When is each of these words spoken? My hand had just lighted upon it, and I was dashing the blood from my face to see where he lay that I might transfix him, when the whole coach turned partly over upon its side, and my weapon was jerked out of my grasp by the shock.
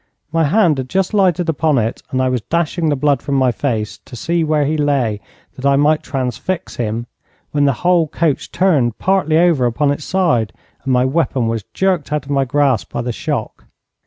My 0.31 0.45
hand 0.45 0.79
had 0.79 0.89
just 0.89 1.13
lighted 1.13 1.47
upon 1.47 1.77
it, 1.77 2.01
and 2.09 2.23
I 2.23 2.29
was 2.29 2.41
dashing 2.41 2.89
the 2.89 2.95
blood 2.95 3.21
from 3.21 3.35
my 3.35 3.51
face 3.51 3.99
to 3.99 4.15
see 4.15 4.43
where 4.43 4.65
he 4.65 4.75
lay 4.75 5.21
that 5.55 5.63
I 5.63 5.75
might 5.75 6.01
transfix 6.01 6.77
him, 6.77 7.05
when 7.51 7.65
the 7.65 7.73
whole 7.85 8.07
coach 8.07 8.51
turned 8.51 8.97
partly 8.97 9.37
over 9.37 9.67
upon 9.67 9.91
its 9.91 10.03
side, 10.03 10.53
and 10.83 10.91
my 10.91 11.05
weapon 11.05 11.47
was 11.47 11.65
jerked 11.75 12.11
out 12.11 12.25
of 12.25 12.31
my 12.31 12.45
grasp 12.45 12.91
by 12.91 13.03
the 13.03 13.13
shock. 13.13 13.65